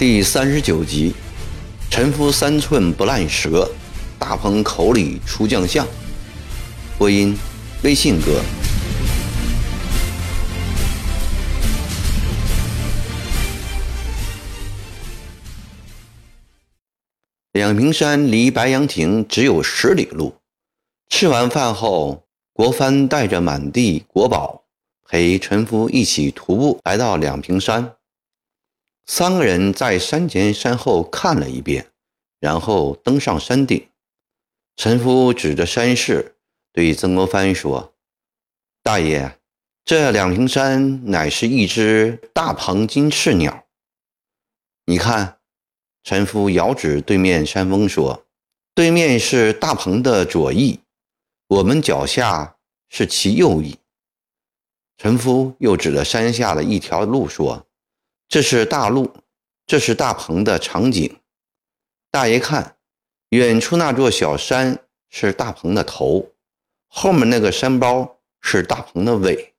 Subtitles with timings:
[0.00, 1.12] 第三十九集，
[1.90, 3.70] 臣夫三寸不烂舌，
[4.18, 5.86] 大鹏口里出将相。
[6.96, 7.36] 播音：
[7.82, 8.40] 微信哥。
[17.52, 20.34] 两平山离白杨亭只有十里路。
[21.10, 24.62] 吃完饭后，国藩带着满地国宝，
[25.06, 27.96] 陪臣夫一起徒步来到两平山。
[29.12, 31.90] 三个人在山前山后看了一遍，
[32.38, 33.88] 然后登上山顶。
[34.76, 36.36] 陈夫指着山势
[36.72, 37.92] 对曾国藩说
[38.84, 39.36] ：“大爷，
[39.84, 43.66] 这两平山乃是一只大鹏金翅鸟。
[44.84, 45.38] 你看。”
[46.04, 48.24] 陈夫遥指对面山峰说
[48.76, 50.78] ：“对面是大鹏的左翼，
[51.48, 52.54] 我们脚下
[52.88, 53.76] 是其右翼。”
[54.96, 57.66] 陈夫又指着山下的一条路说。
[58.30, 59.12] 这是大路，
[59.66, 61.18] 这是大鹏的场景。
[62.12, 62.76] 大爷看，
[63.30, 64.78] 远处那座小山
[65.08, 66.30] 是大鹏的头，
[66.86, 69.52] 后面那个山包是大鹏的尾。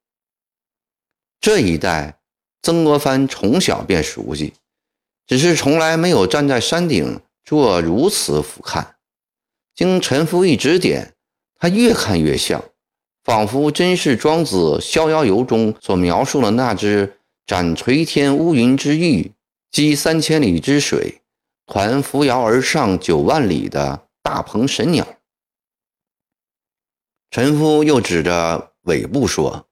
[1.42, 2.22] 这一带，
[2.61, 4.53] 曾国藩从小便熟悉，
[5.27, 8.86] 只是从来没有站在山顶做如此俯瞰。
[9.75, 11.14] 经陈夫一指点，
[11.59, 12.64] 他越看越像，
[13.25, 17.17] 仿佛真是庄子《逍遥游》中所描述的那只。
[17.45, 19.34] 斩垂天乌云之玉，
[19.72, 21.22] 击三千里之水，
[21.66, 25.06] 团扶摇而上九万里的大鹏神鸟。
[27.30, 29.67] 陈夫又指着尾部说：“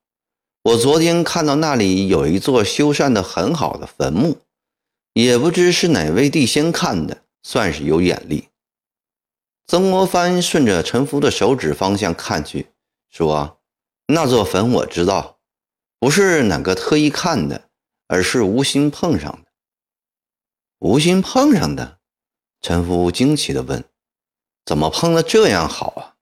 [0.64, 4.39] 我昨天看到那里有一座修缮的很好的坟墓，
[5.14, 8.50] 也不知是哪位帝仙看的，算是有眼力。”
[9.67, 12.67] 曾国藩顺着陈夫的手指方向看去，
[13.09, 13.59] 说
[14.08, 15.39] ：“那座坟我知道。”
[16.00, 17.69] 不是哪个特意看的，
[18.08, 19.52] 而是无心碰上的。
[20.77, 21.99] 无心碰上的，
[22.61, 23.83] 陈夫惊奇地问
[24.64, 26.15] ：“怎么碰了这样好啊？”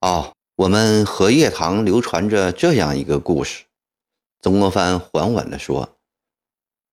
[0.00, 3.66] 哦，我们荷叶堂流传着这样一个故事。
[4.40, 5.98] 曾国藩缓缓地说：“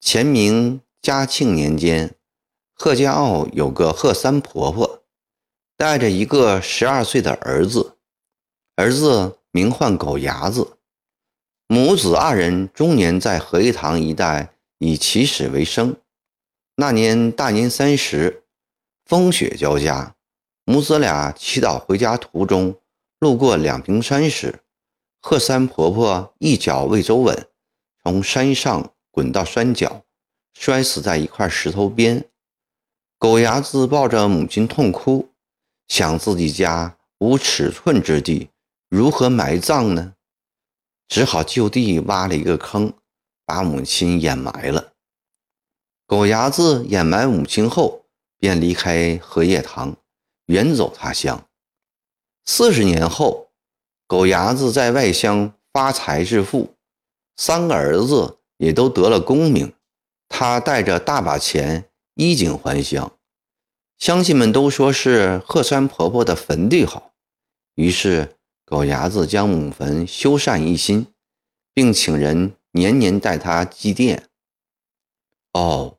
[0.01, 2.13] 前明嘉庆年间，
[2.73, 5.03] 贺家坳有个贺三婆婆，
[5.77, 7.95] 带着一个十二岁的儿子，
[8.75, 10.74] 儿子名唤狗牙子。”
[11.67, 15.97] 母子二人终年在荷叶塘一带以乞食为生。
[16.75, 18.43] 那年大年三十，
[19.05, 20.15] 风雪交加，
[20.63, 22.75] 母子俩祈祷回家途中，
[23.17, 24.59] 路过两平山时，
[25.21, 27.47] 贺三婆婆一脚未走稳，
[28.03, 30.03] 从山上滚到山脚，
[30.53, 32.25] 摔死在一块石头边。
[33.17, 35.29] 狗牙子抱着母亲痛哭，
[35.87, 38.49] 想自己家无尺寸之地，
[38.87, 40.14] 如何埋葬呢？
[41.07, 42.93] 只好就地挖了一个坑，
[43.45, 44.93] 把母亲掩埋了。
[46.07, 48.05] 狗牙子掩埋母亲后，
[48.37, 49.95] 便离开荷叶塘，
[50.47, 51.47] 远走他乡。
[52.45, 53.49] 四十年后，
[54.07, 56.75] 狗牙子在外乡发财致富，
[57.37, 59.73] 三个儿子也都得了功名。
[60.27, 63.11] 他带着大把钱衣锦还乡，
[63.97, 67.13] 乡亲们都说是贺山婆婆的坟地好，
[67.75, 68.34] 于是。
[68.65, 71.05] 狗牙子将母坟修缮一新，
[71.71, 74.23] 并请人年年带他祭奠。
[75.53, 75.97] 哦，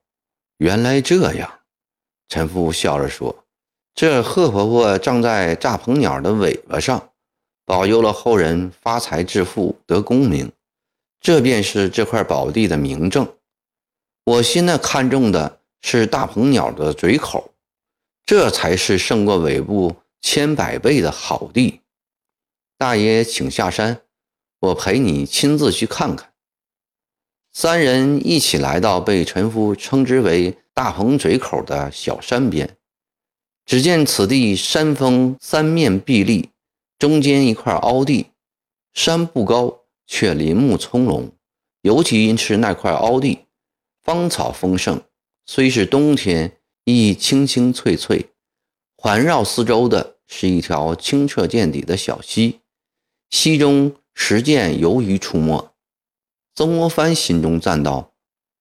[0.59, 1.61] 原来这样。
[2.29, 3.45] 陈父笑着说
[3.95, 7.11] ：“这贺婆婆葬在炸鹏鸟的尾巴上，
[7.65, 10.51] 保佑了后人发财致富得功名，
[11.21, 13.33] 这便是这块宝地的名证。
[14.25, 17.53] 我现在看中的是大鹏鸟的嘴口，
[18.27, 21.81] 这才是胜过尾部千百倍的好地。”
[22.79, 24.03] 大爷，请下山，
[24.61, 26.35] 我陪你亲自去看看。
[27.51, 32.77] 三人一起来到被陈夫称之为“大鹏嘴口”的小山边。
[33.65, 36.51] 只见此地山峰三面壁立，
[36.99, 38.27] 中间一块凹地，
[38.93, 41.31] 山不高，却林木葱茏。
[41.81, 43.47] 尤其因是那块凹地，
[44.03, 45.01] 芳草丰盛，
[45.47, 48.33] 虽是冬天，亦青青翠翠。
[48.99, 52.61] 环绕四周的是一条清澈见底的小溪。
[53.31, 55.71] 溪中时见游鱼出没，
[56.55, 58.13] 曾国藩心中赞道：“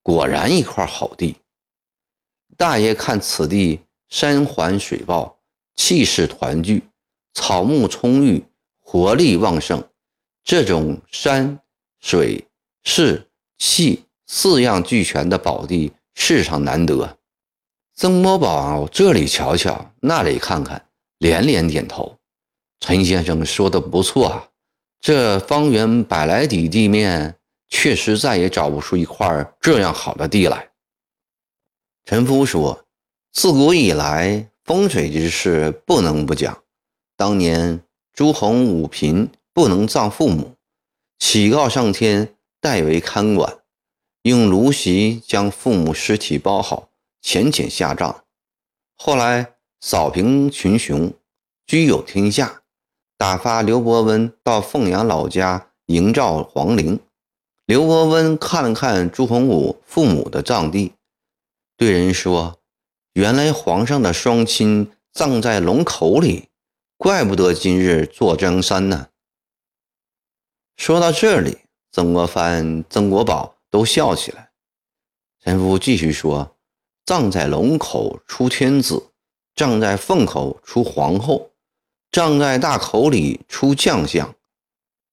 [0.03, 1.37] 果然一块好地。”
[2.57, 5.39] 大爷看此地山环水抱，
[5.75, 6.83] 气势团聚，
[7.33, 8.43] 草木葱郁，
[8.79, 9.83] 活力旺盛。
[10.43, 11.59] 这种山
[11.99, 12.45] 水
[12.83, 13.27] 势
[13.57, 17.17] 气四样俱全的宝地，世上难得。
[17.95, 22.17] 曾国宝这里瞧瞧，那里看看，连连点头。
[22.79, 24.49] 陈先生说的不错啊。
[25.05, 27.37] 这方圆百来里地面，
[27.69, 30.71] 确实再也找不出一块这样好的地来。
[32.05, 32.87] 陈夫说
[33.31, 36.63] ：“自古以来，风水之事不能不讲。
[37.15, 37.81] 当年
[38.13, 40.55] 朱洪五贫，不能葬父母，
[41.19, 43.59] 乞告上天，代为看管，
[44.23, 46.89] 用芦席将父母尸体包好，
[47.21, 48.23] 浅浅下葬。
[48.95, 51.13] 后来扫平群雄，
[51.67, 52.63] 居有天下，
[53.17, 56.99] 打发刘伯温到凤阳老家营造皇陵。
[57.65, 60.93] 刘伯温看了看朱洪武父母的葬地。”
[61.77, 62.59] 对人说
[63.13, 66.49] ：“原来皇上的双亲葬在龙口里，
[66.97, 69.07] 怪不得今日坐江山呢。”
[70.77, 71.59] 说到这里，
[71.91, 74.51] 曾国藩、曾国宝都笑起来。
[75.41, 76.55] 陈夫继续说
[77.05, 79.11] ：“葬在龙口出天子，
[79.55, 81.51] 葬在凤口出皇后，
[82.15, 84.33] 葬在大口里出将相。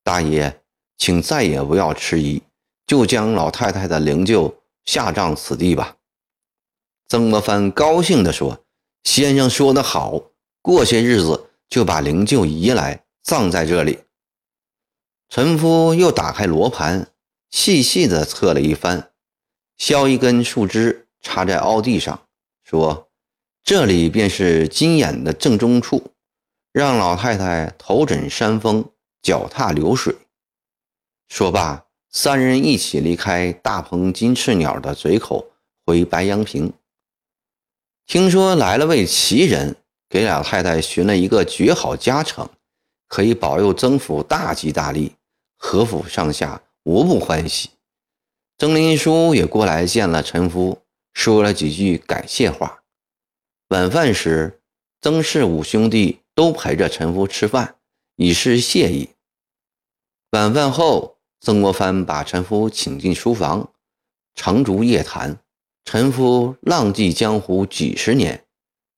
[0.05, 0.61] 大爷，
[0.97, 2.41] 请再也不要迟疑，
[2.87, 4.55] 就将老太太的灵柩
[4.85, 5.97] 下葬此地吧。”
[7.11, 8.65] 曾国藩高兴地说
[9.03, 13.99] ：“先生说得好，过些日子就把灵柩移来，葬在这里。”
[15.29, 17.09] 陈夫又打开罗盘，
[17.51, 19.11] 细细地测了一番，
[19.77, 22.29] 削一根树枝插在凹地上，
[22.63, 23.09] 说
[23.65, 26.12] ：“这里便是金眼的正中处，
[26.73, 28.91] 让老太太头枕山峰，
[29.21, 30.17] 脚踏流水。”
[31.29, 35.47] 说罢，三人一起离开大鹏金翅鸟的嘴口，
[35.87, 36.73] 回白杨坪。
[38.07, 39.77] 听说来了位奇人，
[40.09, 42.49] 给老太太寻了一个绝好家成，
[43.07, 45.17] 可以保佑曾府大吉大利，
[45.57, 47.71] 何府上下无不欢喜。
[48.59, 50.83] 曾林叔也过来见了陈夫，
[51.13, 52.83] 说了几句感谢话。
[53.69, 54.61] 晚饭时，
[55.01, 57.77] 曾氏五兄弟都陪着陈夫吃饭，
[58.17, 59.11] 以示谢意。
[60.31, 63.73] 晚饭后，曾国藩把陈夫请进书房，
[64.35, 65.39] 长烛夜谈。
[65.85, 68.45] 陈夫浪迹江湖几十年，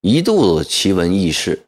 [0.03, 1.67] 一肚子奇闻异事，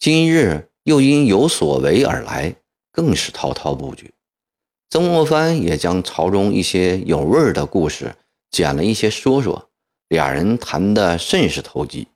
[0.00, 2.56] 今日又因有所为而来，
[2.90, 4.10] 更是滔滔不绝。
[4.90, 8.16] 曾国藩也将朝中一些有味儿的故事
[8.50, 9.70] 捡了一些说说，
[10.08, 12.08] 俩人谈得甚是投机。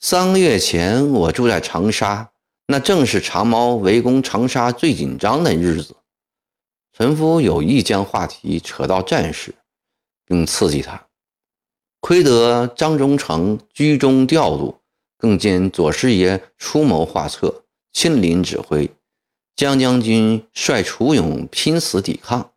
[0.00, 2.30] 三个月前，我住在长沙，
[2.66, 5.96] 那正是长毛围攻长沙最紧张的日子。
[6.92, 9.54] 陈夫有意将话题扯到战事。
[10.28, 11.06] 并刺激他，
[12.00, 14.80] 亏得张忠诚居中调度，
[15.16, 17.62] 更见左师爷出谋划策，
[17.92, 18.90] 亲临指挥。
[19.54, 22.50] 江将军率楚勇拼死抵抗，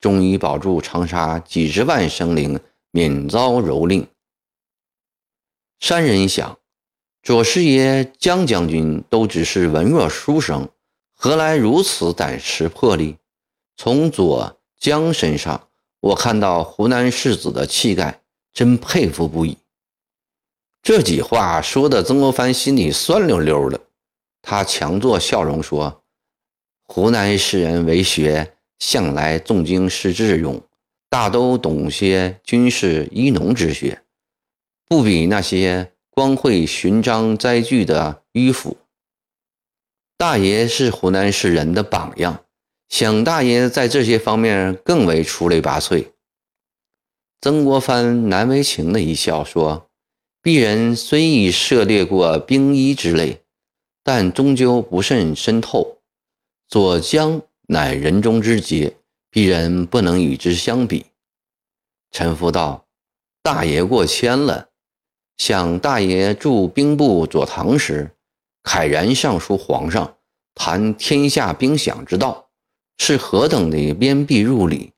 [0.00, 2.60] 终于保住长沙几十万生灵
[2.92, 4.06] 免遭蹂躏。
[5.80, 6.56] 山人想，
[7.26, 10.68] 左师爷、江将军都只是文弱书生，
[11.12, 13.16] 何来如此胆识魄力？
[13.76, 15.66] 从左江身上。
[15.98, 18.20] 我看到湖南世子的气概，
[18.52, 19.58] 真佩服不已。
[20.80, 23.80] 这几话说的曾国藩心里酸溜溜的，
[24.40, 26.04] 他强作笑容说
[26.86, 30.62] ：“湖南士人为学，向来重经识智勇，
[31.10, 34.00] 大都懂些军事医农之学，
[34.86, 38.78] 不比那些光会寻章摘句的迂腐。
[40.16, 42.42] 大爷是湖南士人的榜样。”
[42.88, 46.12] 想大爷在这些方面更为出类拔萃。
[47.42, 49.90] 曾国藩难为情的一笑说
[50.42, 53.42] ：“鄙人虽已涉猎过兵医之类，
[54.02, 55.98] 但终究不甚深透。
[56.66, 58.96] 左江乃人中之杰，
[59.30, 61.04] 鄙人不能与之相比。”
[62.10, 62.86] 陈福道
[63.42, 64.65] ：“大爷过谦了。
[65.36, 68.10] 想大爷驻兵部左堂时，
[68.62, 70.16] 慨然上书皇上，
[70.54, 72.44] 谈天下兵饷之道。”
[72.98, 74.92] 是何等的鞭辟入里，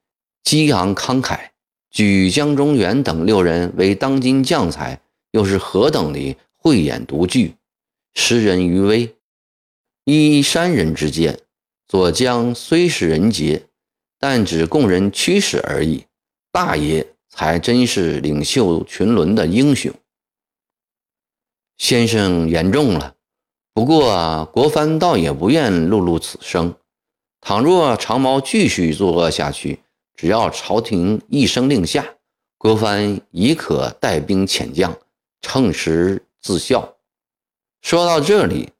[0.44, 1.48] 激昂慷慨，
[1.90, 5.00] 举江中元等六人为当今将才，
[5.32, 7.56] 又是何等的慧眼独具，
[8.14, 9.16] 识人于微。
[10.04, 11.40] 依山人之见，
[11.88, 13.64] 左江虽是人杰，
[14.16, 16.04] 但只供人驱使而已。
[16.52, 19.92] 大爷才真是领袖群伦的英雄。
[21.78, 23.14] 先生言重了，
[23.72, 26.74] 不过国藩倒也不愿露露此生。
[27.40, 29.80] 倘若长毛继续作恶下去，
[30.16, 32.04] 只要朝廷一声令下，
[32.58, 34.98] 国藩已可带兵遣将，
[35.40, 36.96] 乘时自效。
[37.80, 38.70] 说到这里，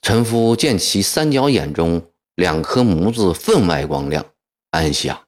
[0.00, 2.00] 陈夫见其三角眼中
[2.36, 4.24] 两颗眸子分外光亮，
[4.70, 5.26] 暗想：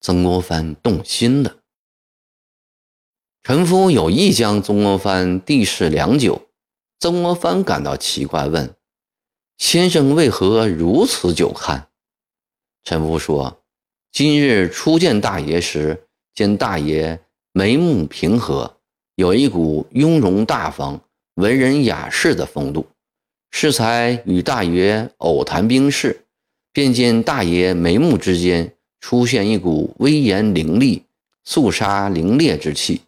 [0.00, 1.56] 曾国藩动心了。
[3.42, 6.40] 陈夫有意将曾国藩地势良久，
[7.02, 8.76] 曾国藩感到奇怪，问
[9.58, 11.88] ：“先生为何如此久看？”
[12.84, 13.60] 陈福说
[14.12, 17.18] ：“今日初见大爷时，见大爷
[17.50, 18.76] 眉目平和，
[19.16, 21.00] 有一股雍容大方、
[21.34, 22.86] 文人雅士的风度。
[23.50, 26.24] 适才与大爷偶谈兵事，
[26.72, 31.02] 便见大爷眉目之间出现一股威严凌厉、
[31.42, 33.00] 肃杀凌冽之气。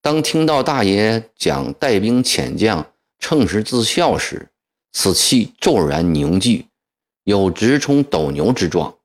[0.00, 2.86] 当听到大爷讲带兵遣将、
[3.18, 4.50] 乘时自效时，
[4.92, 6.66] 此气骤然凝聚，
[7.24, 8.96] 有直冲斗牛之状。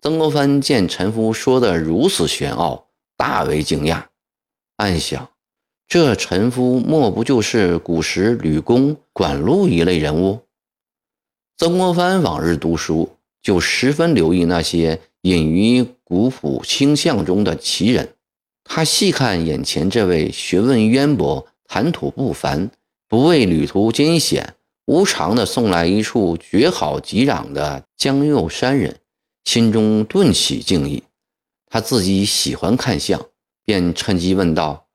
[0.00, 4.06] 曾国藩见陈夫说的如此玄奥，大为惊讶，
[4.76, 5.28] 暗想。
[5.86, 10.40] 这陈夫莫不就是古时吕公、管路一类人物？
[11.58, 18.16] 曾国藩往日读书，就十分留意那些隐于古朴清相中的奇人。
[18.64, 22.70] 他细看眼前这位学问渊博、谈吐不凡、
[23.12, 24.54] 不畏旅途艰险、
[24.86, 29.00] 无偿的送来一处绝好极壤的江右山人，
[29.44, 31.02] 心中顿起敬意。
[31.66, 33.20] 他自己喜欢看相，
[33.66, 34.86] 便趁机问道。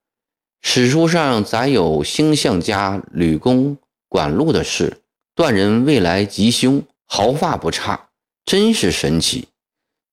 [0.63, 3.77] 史书上载有星象家吕公、
[4.09, 5.03] 管路的事，
[5.35, 8.09] 断人未来吉凶，毫发不差，
[8.43, 9.49] 真是神奇。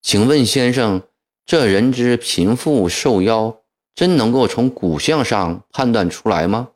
[0.03, 1.01] 请问先生，
[1.47, 3.57] 这人之贫富寿夭，
[3.95, 6.69] 真能够从骨相上判断出来吗？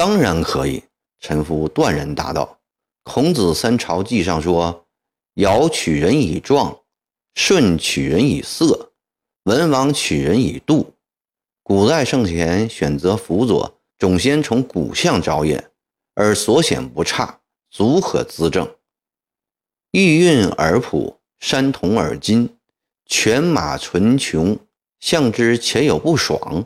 [0.00, 0.82] 当然可以。
[1.18, 2.58] 臣夫断然答道
[3.04, 4.86] ：“孔子三朝记上说，
[5.34, 6.74] 尧取人以壮，
[7.34, 8.92] 舜取人以色，
[9.42, 10.94] 文王取人以度。”
[11.62, 15.70] 古代圣贤选择辅佐，总先从骨相着眼，
[16.14, 18.74] 而所显不差，足可资政。
[19.90, 22.56] 玉韵而朴，山同而金，
[23.04, 24.58] 犬马纯穷，
[24.98, 26.64] 相之且有不爽，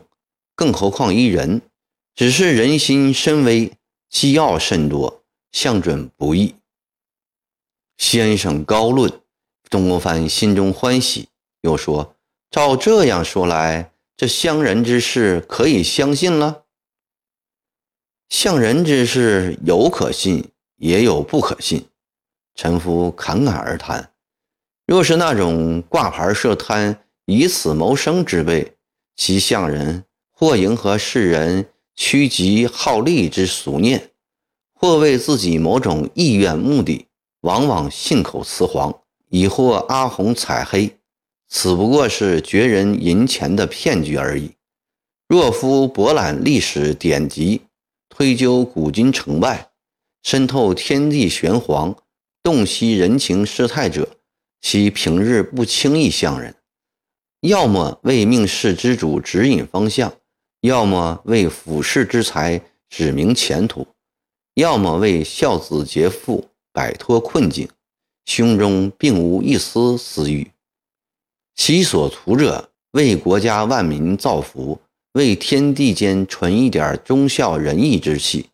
[0.55, 1.61] 更何况一人？
[2.15, 3.73] 只是人心深微，
[4.09, 6.55] 机要甚多，相准不易。
[7.97, 9.11] 先生高论，
[9.69, 11.27] 曾国藩心中欢喜，
[11.59, 12.15] 又说：
[12.49, 13.91] 照这样说来。
[14.15, 16.63] 这相人之事可以相信了。
[18.29, 21.85] 相人之事有可信，也有不可信。
[22.55, 24.13] 臣夫侃侃而谈。
[24.87, 28.77] 若是那种挂牌设摊、以此谋生之辈，
[29.17, 34.11] 其相人或迎合世人趋吉好利之俗念，
[34.73, 37.07] 或为自己某种意愿目的，
[37.41, 40.97] 往往信口雌黄，以或阿红踩黑。
[41.47, 44.51] 此不过是绝人银钱的骗局而已。
[45.27, 47.61] 若夫博览历史典籍，
[48.09, 49.69] 推究古今成败，
[50.23, 51.95] 深透天地玄黄，
[52.43, 54.17] 洞悉人情世态者，
[54.61, 56.55] 其平日不轻易向人。
[57.41, 60.13] 要么为命世之主指引方向，
[60.65, 63.87] 要么为俯视之才指明前途，
[64.55, 67.69] 要么为孝子劫富摆脱困境，
[68.25, 70.51] 胸中并无一丝私欲。
[71.55, 74.79] 其所图者，为国家万民造福，
[75.13, 78.49] 为天地间存一点忠孝仁义之气。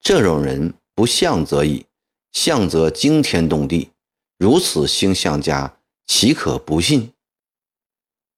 [0.00, 1.84] 这种人不像则已，
[2.32, 3.90] 像则惊天动地。
[4.38, 5.76] 如此星象家，
[6.06, 7.12] 岂可不信？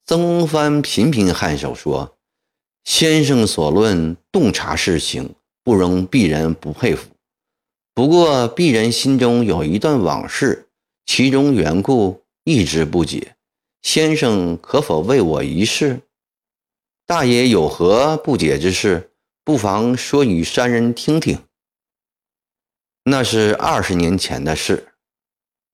[0.05, 2.12] 曾国藩频频颔首说
[2.85, 7.09] ：“先生所论洞察事情，不容鄙人不佩服。
[7.95, 10.69] 不过鄙人心中有一段往事，
[11.07, 13.37] 其中缘故一直不解。”
[13.83, 16.03] 先生可否为我一试？
[17.05, 19.11] 大爷有何不解之事？
[19.45, 21.39] 不妨说与山人听听。
[23.03, 24.95] 那是二十年前的事。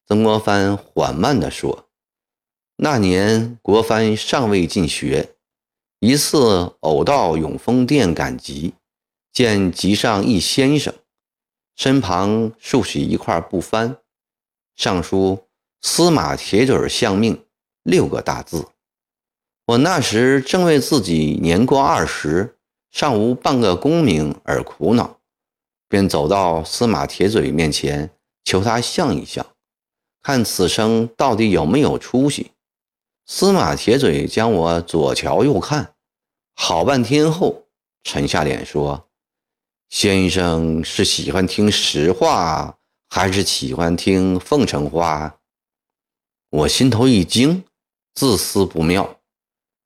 [0.06, 1.90] 曾国藩缓慢地说
[2.76, 5.34] ：“那年国藩尚未进学，
[6.00, 8.74] 一次偶到永丰殿赶集，
[9.32, 10.94] 见集上一先生，
[11.74, 13.96] 身旁竖起一块布幡，
[14.76, 15.46] 上书
[15.82, 17.44] ‘司马铁嘴相命’。”
[17.82, 18.68] 六个大字，
[19.66, 22.56] 我那时正为自己年过二十，
[22.90, 25.18] 尚无半个功名而苦恼，
[25.88, 28.10] 便走到司马铁嘴面前，
[28.44, 29.44] 求他相一相，
[30.22, 32.52] 看此生到底有没有出息。
[33.30, 35.94] 司马铁嘴将我左瞧右看，
[36.54, 37.66] 好半天后，
[38.02, 39.10] 沉下脸说
[39.90, 42.78] ：“先生是喜欢听实话，
[43.10, 45.40] 还是喜欢听奉承话？”
[46.48, 47.64] 我心头一惊。
[48.14, 49.20] 自私不妙，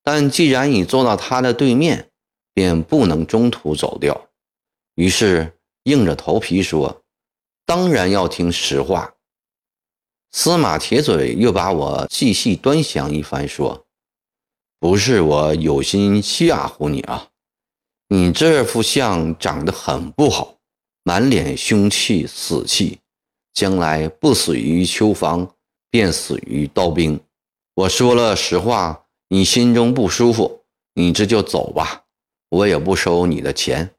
[0.02, 2.10] 但既然已坐到他的对面，
[2.54, 4.28] 便不能中途走掉。
[4.94, 7.02] 于是硬着头皮说
[7.66, 9.12] ：“当然要听实话。”
[10.32, 13.84] 司马铁嘴又把我细细端详一番，说
[14.80, 17.28] ：“不是我有心吓唬你啊，
[18.08, 20.56] 你这副相长得很不好，
[21.02, 22.98] 满脸凶气死气，
[23.52, 25.54] 将来不死于秋房，
[25.90, 27.20] 便死于刀兵。”
[27.76, 32.04] 我说了实话，你心中不舒服，你这就走吧，
[32.48, 33.94] 我也不收你的钱，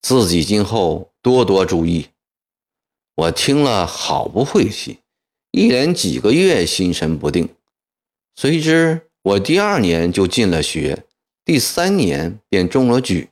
[0.00, 2.08] 自己今后多多注意。”
[3.16, 4.98] 我听了好不晦气，
[5.56, 7.48] 一连几个月心神不定。
[8.34, 11.06] 随之，我第二年就进了学，
[11.46, 13.30] 第三年便中了举，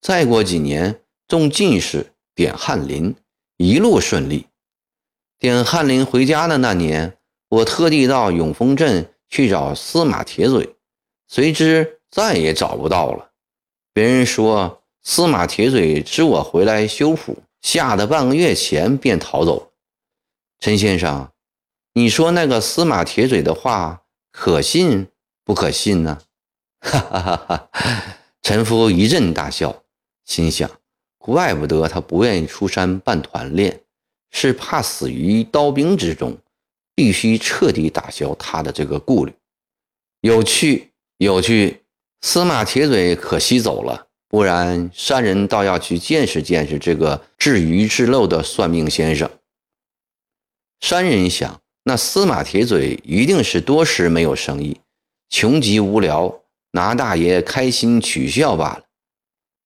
[0.00, 3.14] 再过几年中进士，点翰林，
[3.58, 4.46] 一路顺利。
[5.38, 7.18] 点翰林回家的那年，
[7.50, 10.74] 我特地到永丰镇去找司马铁嘴，
[11.28, 13.32] 谁知再也找不到了。
[13.92, 19.70] 别人说司马铁嘴知我回来修府，吓得半个月前便逃走。
[20.60, 21.30] 陈先生，
[21.98, 25.08] 你说那个司马铁嘴的话可信
[25.42, 26.20] 不可信呢？
[26.78, 27.70] 哈哈哈哈！
[28.40, 29.82] 陈夫一阵大笑，
[30.24, 30.70] 心想：
[31.18, 33.80] 怪不得他不愿意出山办团练。
[34.30, 36.38] 是怕死于刀兵之中，
[36.94, 39.34] 必须彻底打消他的这个顾虑。
[40.20, 41.82] 有趣，有趣！
[42.20, 49.28] 司马铁嘴可惜走了，不然山人倒要去见识见识这个治鱼之漏的算命先生。
[50.78, 54.78] 山人想，那司马铁嘴一定是多时没有生意，
[55.30, 56.42] 穷极无聊，
[56.72, 58.82] 拿大爷开心取笑罢了。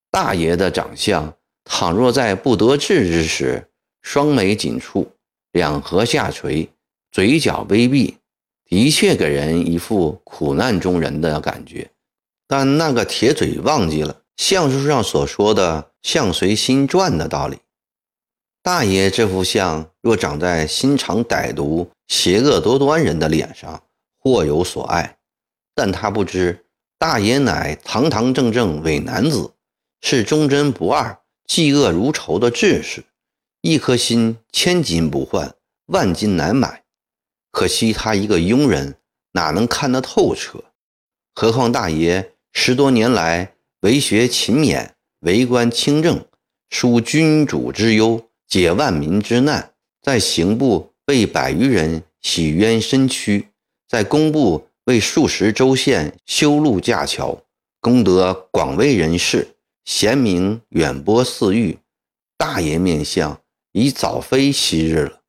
[0.08, 3.66] 大爷的长相，倘若在不得志之时，
[4.02, 5.04] 双眉紧蹙，
[5.50, 6.68] 两颌下垂，
[7.10, 8.18] 嘴角微闭，
[8.66, 11.90] 的确给人一副苦难中人的感觉。
[12.46, 17.58] 但那个铁嘴忘记了相书上所说的“相随心转”的道理。
[18.62, 23.85] 大爷这副相若长在心肠歹毒、邪恶多端人的脸上，
[24.19, 25.16] 或有所爱。
[25.75, 26.66] 但他不知，
[26.99, 29.54] 大爷乃堂堂正正伪男子，
[30.02, 33.02] 是忠贞不二、嫉恶如仇的志士。
[33.62, 35.54] 一颗心千金不换，
[35.87, 36.83] 万金难买。
[37.51, 38.96] 可惜他一个庸人，
[39.33, 40.62] 哪能看得透彻？
[41.35, 46.22] 何况大爷十多年来为学勤勉，为官清正，
[46.70, 49.72] 纾君主之忧，解万民之难，
[50.03, 53.48] 在刑部为百余人洗冤伸屈，
[53.87, 57.38] 在工部为数十州县修路架桥，
[57.81, 61.79] 功德广为人士，贤名远播四域。
[62.38, 63.38] 大爷面相。
[63.75, 65.22] 已早非昔日了。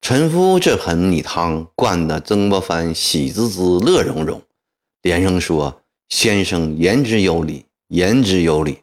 [0.00, 4.40] 陈夫这盆米汤灌得曾国藩喜滋滋、乐融融，
[5.02, 8.82] 连声说：“先生言之有理，言之有理。”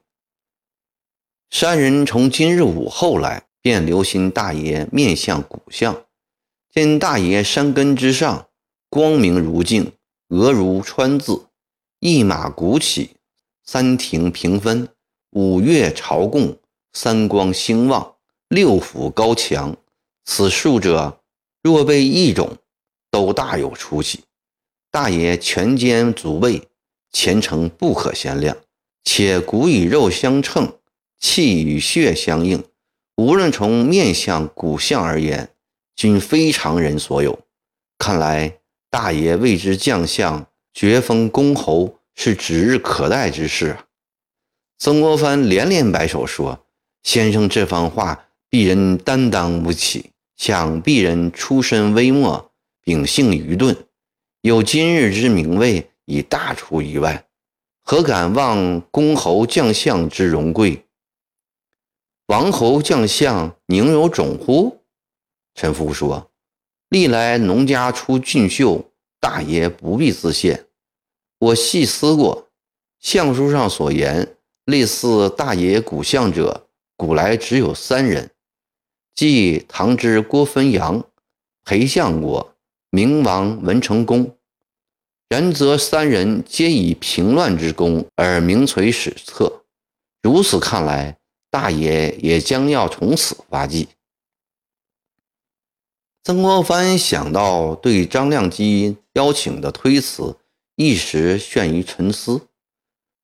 [1.49, 6.05] 山人从今日午后来，便留心大爷面相骨相，
[6.73, 8.47] 见大爷山根之上，
[8.89, 9.91] 光明如镜，
[10.29, 11.45] 额如川字，
[11.99, 13.11] 一马鼓起，
[13.63, 14.89] 三庭平分，
[15.29, 16.57] 五岳朝贡，
[16.93, 18.15] 三光兴旺。
[18.49, 19.77] 六府高墙，
[20.25, 21.21] 此数者
[21.63, 22.57] 若被一种，
[23.09, 24.25] 都大有出息。
[24.89, 26.67] 大爷全肩足背，
[27.13, 28.57] 前程不可限量。
[29.05, 30.73] 且骨与肉相称，
[31.17, 32.61] 气与血相应，
[33.15, 35.49] 无论从面相、骨相而言，
[35.95, 37.39] 均非常人所有。
[37.97, 38.57] 看来
[38.89, 43.85] 大爷为之将相，爵封公侯，是指日可待之事啊。
[44.77, 46.65] 曾国藩连连摆手说
[47.03, 53.73] ：“先生这番话。”鄙人担当不起，想鄙人出身微末，秉性愚钝，
[54.41, 57.23] 有今日之名位，已大出意外，
[57.81, 60.83] 何敢忘公侯将相之荣贵？
[62.31, 64.77] 王侯将相宁有种乎？
[65.53, 66.31] 陈夫说
[66.87, 68.89] ：“历来农家出俊秀，
[69.19, 70.63] 大爷不必自羡。
[71.39, 72.47] 我细思过，
[73.01, 78.31] 相书上所言，类似大爷古相者，古来只有三人。”
[79.13, 81.03] 即唐之郭汾阳、
[81.65, 82.55] 裴相国、
[82.91, 84.37] 明王文成公，
[85.27, 89.63] 然则三人皆以平乱之功而名垂史册。
[90.21, 91.17] 如此看来，
[91.51, 93.89] 大爷也将要从此发迹。
[96.23, 100.37] 曾国藩想到对张亮基邀请的推辞，
[100.75, 102.47] 一时陷于沉思。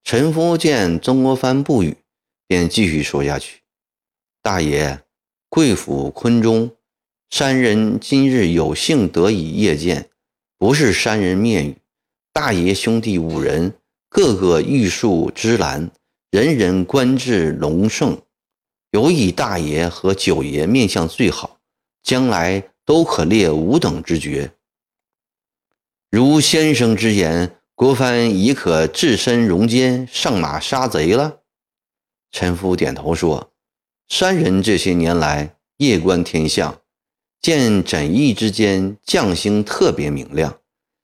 [0.03, 1.97] 陈夫见曾国藩不语，
[2.45, 3.61] 便继续说下去
[4.43, 5.01] ：“大爷。”
[5.49, 6.75] 贵府昆中，
[7.29, 10.09] 山人今日有幸得以谒见，
[10.57, 11.77] 不是山人面语。
[12.33, 13.73] 大爷兄弟五人，
[14.09, 15.89] 个个玉树芝兰，
[16.29, 18.21] 人人官至隆盛，
[18.91, 21.59] 尤以大爷和九爷面相最好，
[22.03, 24.51] 将来都可列五等之爵。
[26.09, 31.39] 如先生之言，国藩已可置身戎间，上马杀贼了。
[32.31, 33.51] 陈夫点头说。
[34.09, 36.79] 山人这些年来夜观天象，
[37.41, 40.59] 见枕翼之间将星特别明亮，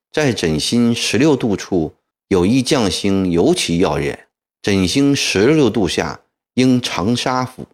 [0.10, 1.96] 在枕心十六度处
[2.30, 4.28] 有一将星尤其耀眼，
[4.64, 6.22] 枕星十六度下
[6.54, 7.68] 应长沙府，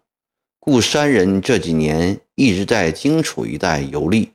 [0.60, 4.32] 故山人这几年一直在荆楚一带游历，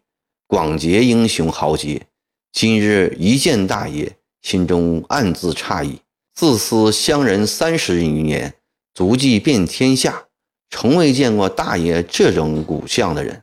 [0.47, 2.07] 广结英雄豪杰。
[2.53, 5.99] 今日一见大爷，心中暗自诧异，
[6.33, 8.55] 自思乡人三十余年，
[8.95, 10.27] 足迹遍天下，
[10.71, 13.43] 从未见过大爷这种骨相的人。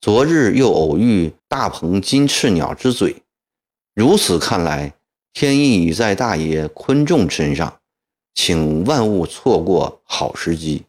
[0.00, 3.16] 昨日又偶遇大鹏金翅鸟之嘴。
[3.92, 4.94] 如此看来，
[5.32, 7.80] 天意已在大爷昆仲身上，
[8.34, 10.84] 请万勿错过好时机。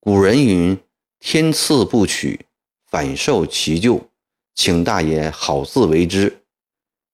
[0.00, 0.78] 古人云
[1.20, 2.46] ：“天赐不取，
[2.86, 4.08] 反受其咎。”
[4.54, 6.42] 请大爷好自为之。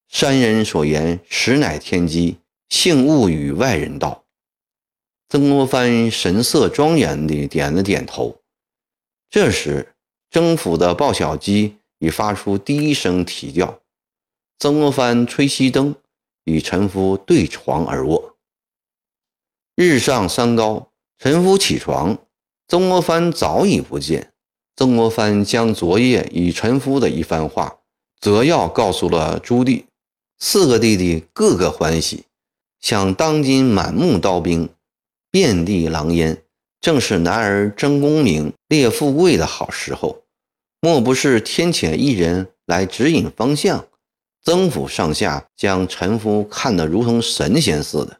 [0.09, 4.25] 山人所言实乃天机，幸勿与外人道。
[5.29, 8.41] 曾国藩神色庄严地点了点头。
[9.31, 9.95] 这时，
[10.31, 13.81] 征府的报晓鸡已发出第一声啼叫。
[14.59, 15.95] 曾国藩吹熄灯，
[16.45, 18.38] 与陈夫对床而卧。
[19.81, 22.19] 日上三高，陈夫起床，
[22.67, 24.33] 曾国藩早已不见。
[24.75, 27.79] 曾国藩将昨夜与陈夫的一番话
[28.21, 29.85] 择要告诉了朱棣，
[30.41, 32.25] 四个弟弟个个欢喜，
[32.81, 34.69] 想当今满目刀兵，
[35.31, 36.43] 遍地狼烟，
[36.81, 40.25] 正是男儿争功名、列富贵的好时候，
[40.81, 43.87] 莫不是天谴一人来指引方向？
[44.43, 48.19] 曾府上下将陈夫看得如同神仙似的，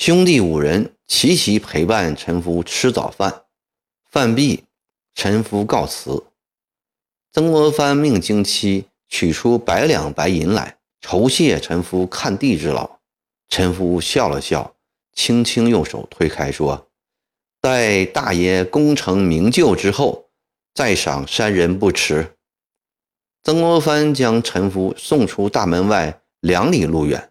[0.00, 3.44] 兄弟五人齐齐陪伴陈夫吃早饭。
[4.10, 4.64] 饭毕，
[5.14, 6.24] 陈夫告辞。
[7.34, 12.98] 曾国藩命京妻取出百两白银来酬谢陈夫看地之劳。
[13.50, 14.74] 陈夫笑了笑，
[15.12, 16.88] 轻轻用手推开，说
[17.60, 20.30] ：“待大爷功成名就之后，
[20.72, 22.38] 再赏山人不迟。”
[23.44, 27.30] 曾国藩将陈夫送出大门外两里路远，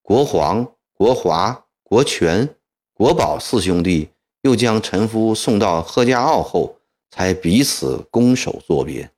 [0.00, 2.48] 国煌、国华、国权、
[2.94, 4.08] 国宝四兄弟
[4.42, 6.76] 又将陈夫送到贺家坳后，
[7.10, 9.10] 才彼此拱手作别。